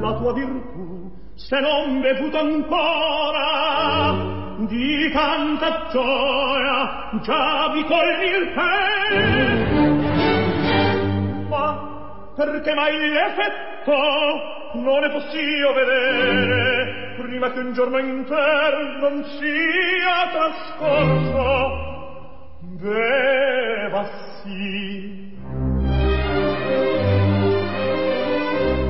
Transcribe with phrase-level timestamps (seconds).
[0.00, 4.34] la tua virtù se non bevuto ancora.
[4.68, 9.86] Di tanta gioia già vi il te
[11.50, 20.28] ma perché mai l'effetto non è possibile vedere prima che un giorno intero non sia
[20.32, 21.84] trascorso?
[22.80, 24.08] Beva
[24.42, 25.34] sì.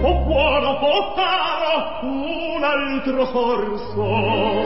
[0.02, 4.56] O buono, o caro, un altro sorso.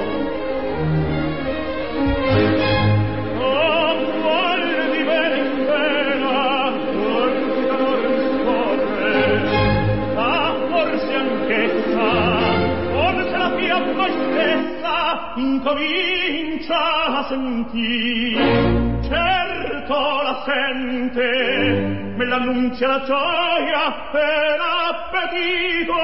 [15.36, 18.36] Incomincia a sentir.
[19.02, 25.96] Certo la sente me l'annunzia la gioia e l'appetito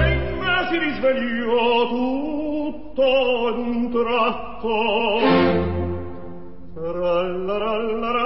[0.00, 4.74] e in me si risvegliò tutto ad un tratto.
[6.72, 8.19] Trallala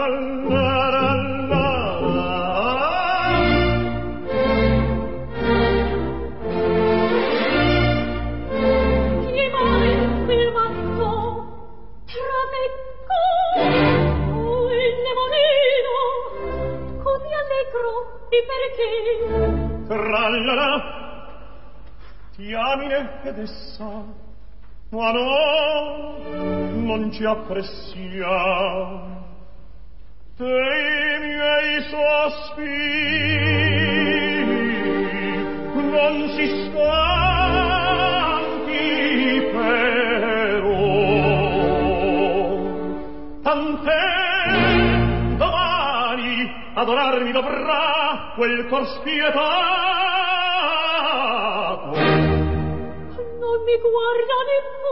[27.44, 29.22] oppression
[30.36, 33.52] dei miei sospiri
[35.76, 36.90] non si stanchi
[39.52, 40.82] però.
[43.42, 46.34] Tant'è domani
[46.74, 49.42] adorarmi dovrà quel cor spietato.
[53.38, 54.83] Non mi guarda nemmeno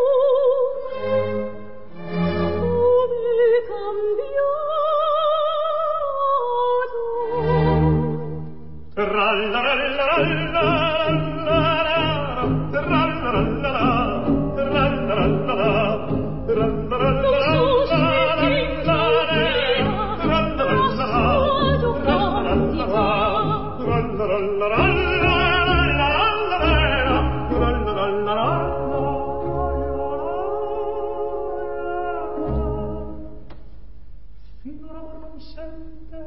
[34.62, 36.20] Signor amor non sente?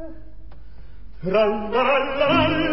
[1.22, 2.65] Ralla ralla ralla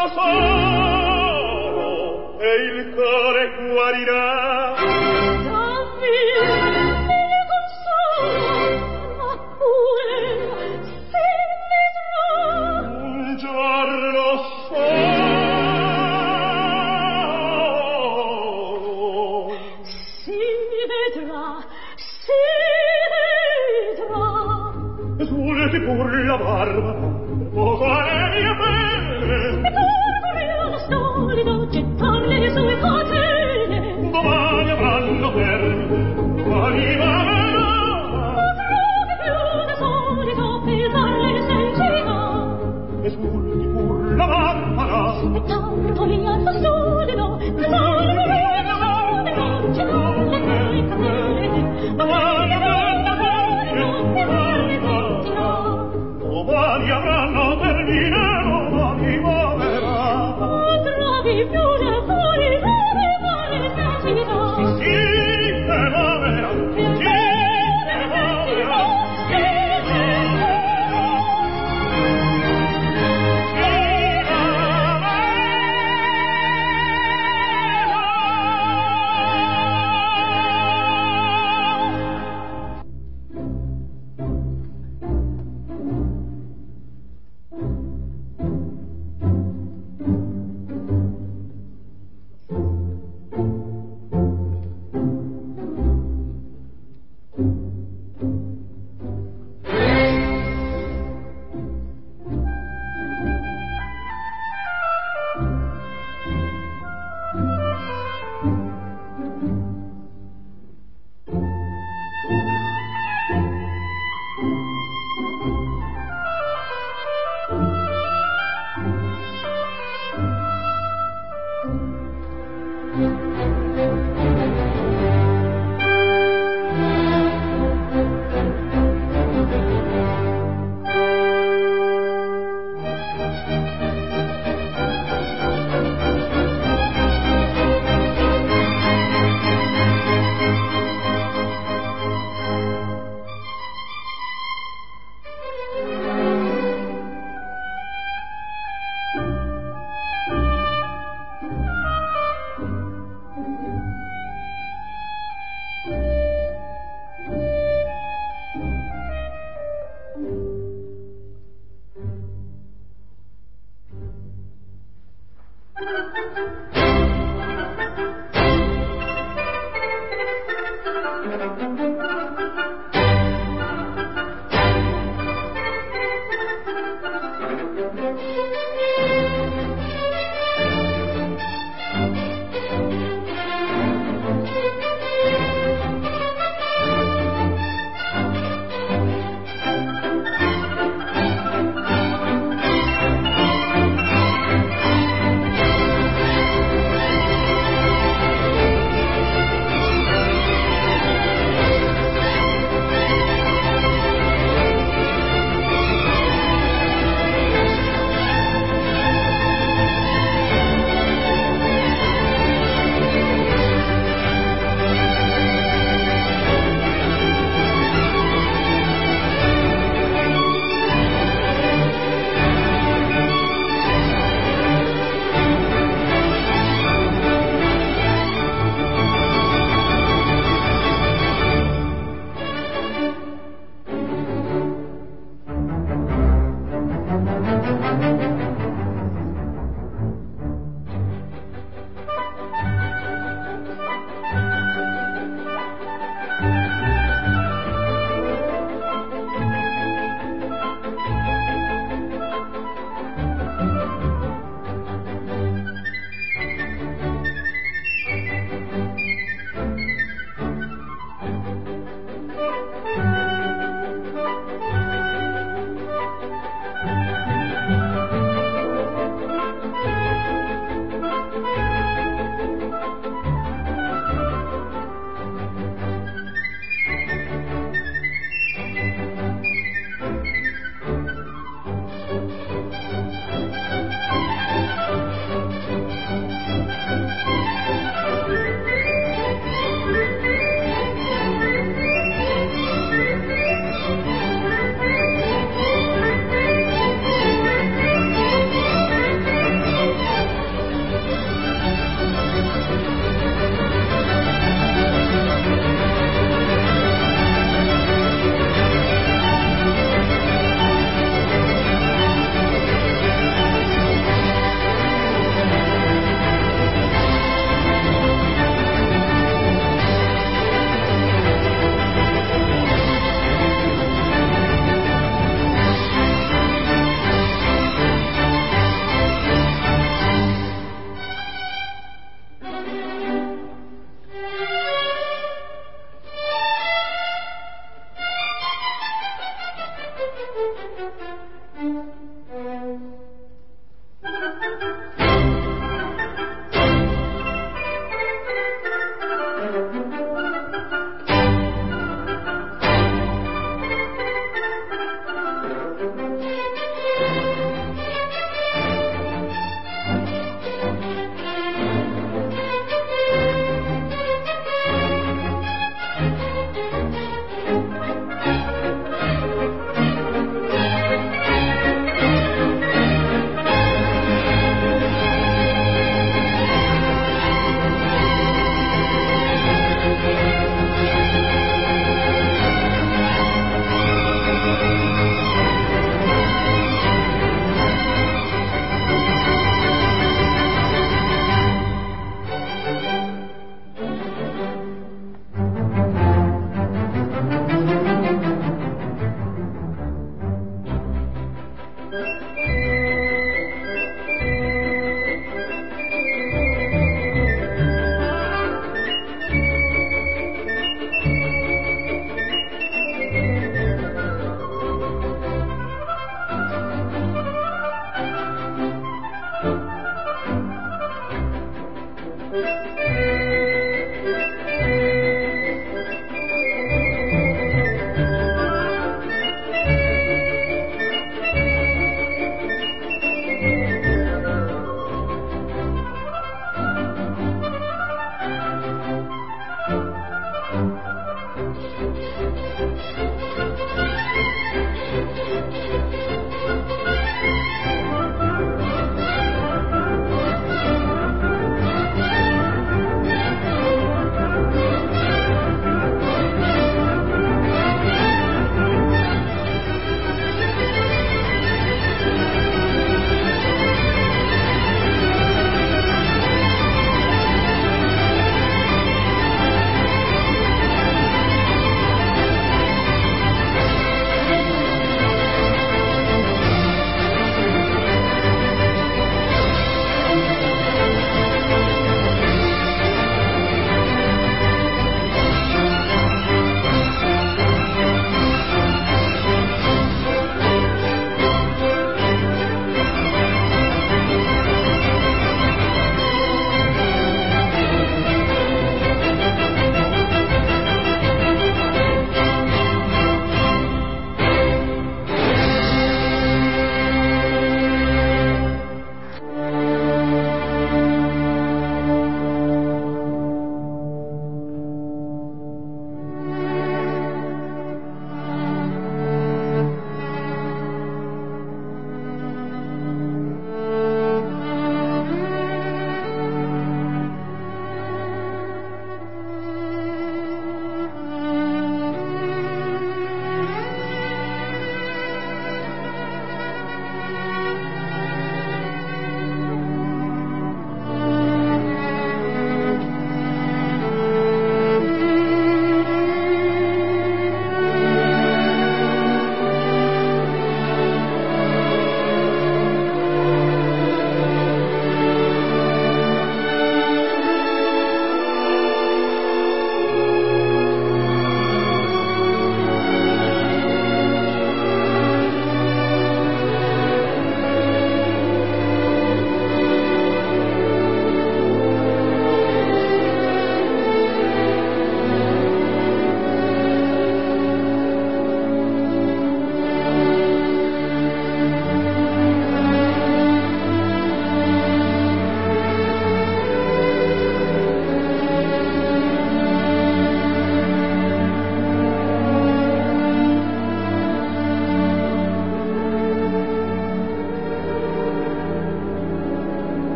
[0.00, 0.48] Ancora un
[0.94, 4.49] giorno solo E il cuore guarirà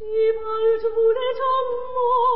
[0.00, 1.42] 一般是不在沉
[1.92, 2.27] 默。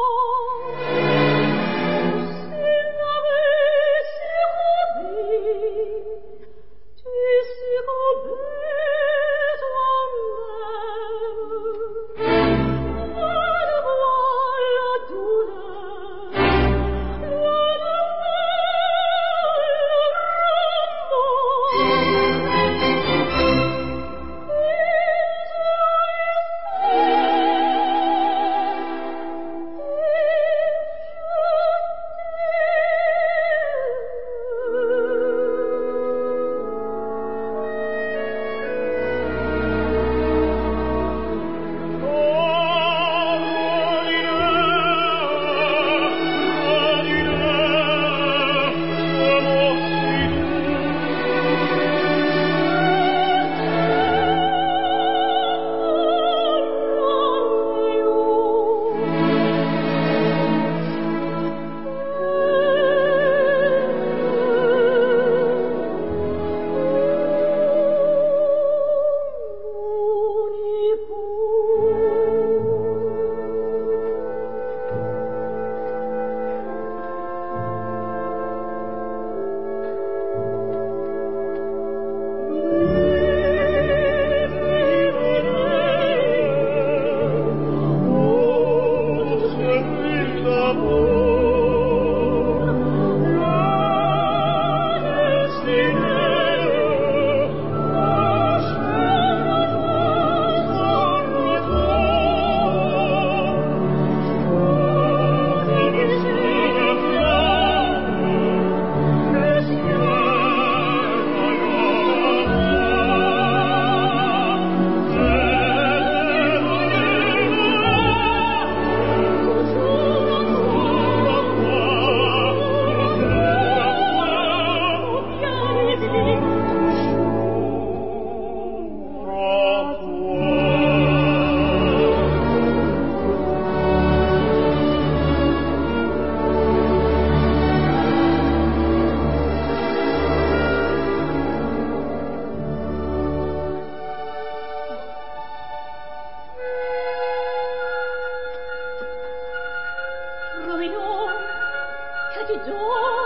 [152.35, 153.21] 他就做。